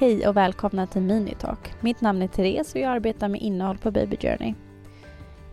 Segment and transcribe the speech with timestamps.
[0.00, 1.74] Hej och välkomna till Minitalk.
[1.80, 4.54] Mitt namn är Therese och jag arbetar med innehåll på Baby Journey.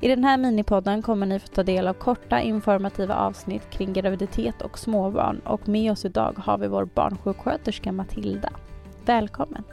[0.00, 4.62] I den här minipodden kommer ni få ta del av korta informativa avsnitt kring graviditet
[4.62, 8.50] och småbarn och med oss idag har vi vår barnsjuksköterska Matilda.
[9.04, 9.64] Välkommen!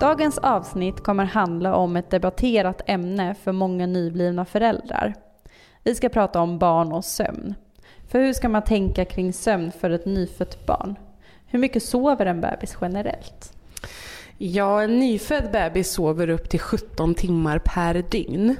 [0.00, 5.23] Dagens avsnitt kommer handla om ett debatterat ämne för många nyblivna föräldrar.
[5.84, 7.54] Vi ska prata om barn och sömn.
[8.08, 10.98] För hur ska man tänka kring sömn för ett nyfött barn?
[11.46, 13.52] Hur mycket sover en bebis generellt?
[14.38, 18.56] Ja, en nyfödd bebis sover upp till 17 timmar per dygn.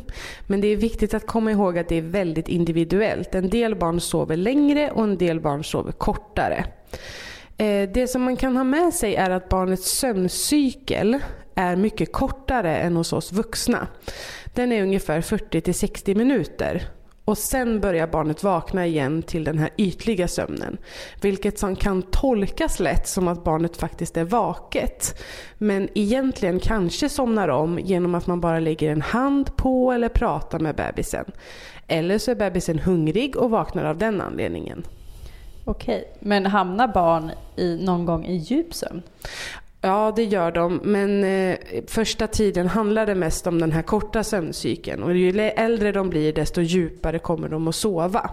[0.46, 3.34] Men det är viktigt att komma ihåg att det är väldigt individuellt.
[3.34, 6.64] En del barn sover längre och en del barn sover kortare.
[7.56, 11.18] Eh, det som man kan ha med sig är att barnets sömncykel
[11.54, 13.86] är mycket kortare än hos oss vuxna.
[14.54, 16.82] Den är ungefär 40-60 minuter.
[17.24, 20.76] Och sen börjar barnet vakna igen till den här ytliga sömnen.
[21.20, 25.22] Vilket som kan tolkas lätt som att barnet faktiskt är vaket.
[25.58, 30.58] Men egentligen kanske somnar om genom att man bara lägger en hand på eller pratar
[30.58, 31.24] med bebisen.
[31.86, 34.84] Eller så är bebisen hungrig och vaknar av den anledningen.
[35.64, 39.02] Okej, men hamnar barn i, någon gång i djup sömn?
[39.86, 40.80] Ja, det gör de.
[40.82, 45.02] Men eh, första tiden handlar det mest om den här korta sömncykeln.
[45.02, 48.30] Och ju äldre de blir desto djupare kommer de att sova.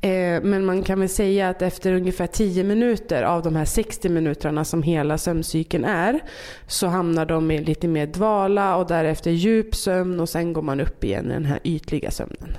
[0.00, 4.08] Eh, men man kan väl säga att efter ungefär 10 minuter av de här 60
[4.08, 6.20] minuterna som hela sömncykeln är
[6.66, 10.80] så hamnar de i lite mer dvala och därefter djup sömn och sen går man
[10.80, 12.56] upp igen i den här ytliga sömnen.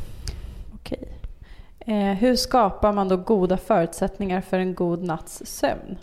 [0.74, 1.08] Okej.
[1.80, 5.98] Eh, hur skapar man då goda förutsättningar för en god natts sömn?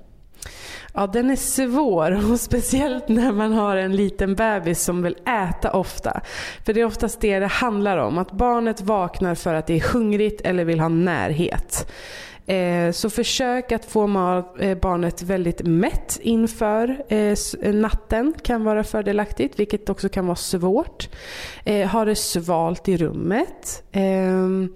[0.98, 5.72] Ja, den är svår och speciellt när man har en liten bebis som vill äta
[5.72, 6.20] ofta.
[6.64, 9.92] För det är oftast det det handlar om, att barnet vaknar för att det är
[9.92, 11.92] hungrigt eller vill ha närhet.
[12.46, 14.04] Eh, så försök att få
[14.58, 17.36] eh, barnet väldigt mätt inför eh,
[17.74, 21.08] natten kan vara fördelaktigt, vilket också kan vara svårt.
[21.92, 23.82] Ha det svalt i rummet.
[23.92, 24.74] Ehm,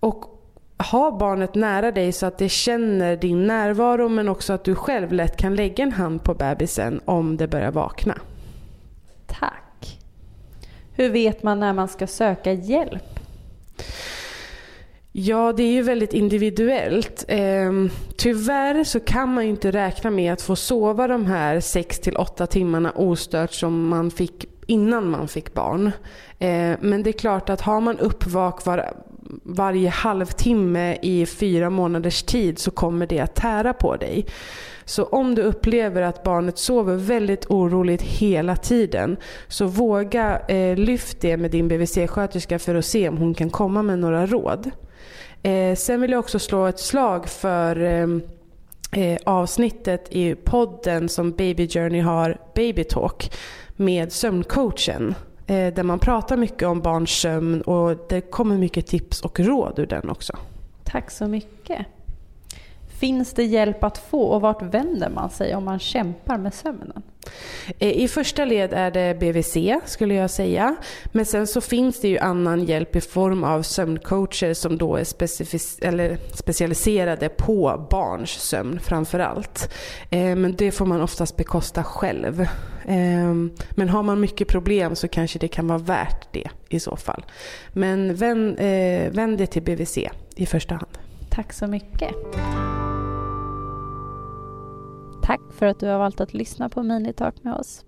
[0.00, 0.35] och
[0.78, 5.12] ha barnet nära dig så att det känner din närvaro men också att du själv
[5.12, 8.18] lätt kan lägga en hand på bebisen om det börjar vakna.
[9.26, 9.98] Tack.
[10.92, 13.20] Hur vet man när man ska söka hjälp?
[15.18, 17.24] Ja, det är ju väldigt individuellt.
[17.28, 22.00] Ehm, tyvärr så kan man ju inte räkna med att få sova de här 6
[22.16, 25.90] 8 timmarna ostört som man fick innan man fick barn.
[26.38, 28.92] Ehm, men det är klart att har man uppvak var,
[29.42, 34.26] varje halvtimme i fyra månaders tid så kommer det att tära på dig.
[34.84, 39.16] Så om du upplever att barnet sover väldigt oroligt hela tiden
[39.48, 43.82] så våga eh, lyft det med din BVC-sköterska för att se om hon kan komma
[43.82, 44.70] med några råd.
[45.42, 48.08] Eh, sen vill jag också slå ett slag för eh,
[49.02, 53.32] eh avsnittet i podden som Baby Journey har, Baby Talk,
[53.76, 55.14] med sömncoachen.
[55.46, 59.78] Eh, där man pratar mycket om barns sömn och det kommer mycket tips och råd
[59.78, 60.36] ur den också.
[60.84, 61.86] Tack så mycket.
[62.88, 67.02] Finns det hjälp att få och vart vänder man sig om man kämpar med sömnen?
[67.78, 69.56] Eh, I första led är det BVC
[69.86, 70.76] skulle jag säga.
[71.06, 75.06] Men sen så finns det ju annan hjälp i form av sömncoacher som då är
[75.84, 79.72] eller specialiserade på barns sömn framförallt.
[80.10, 82.40] Eh, men det får man oftast bekosta själv.
[82.86, 83.34] Eh,
[83.70, 87.24] men har man mycket problem så kanske det kan vara värt det i så fall.
[87.72, 88.58] Men vänd,
[89.14, 89.98] vänd dig till BVC
[90.36, 90.98] i första hand.
[91.30, 92.14] Tack så mycket.
[95.26, 97.84] Tack för att du har valt att lyssna på Minitalk med oss.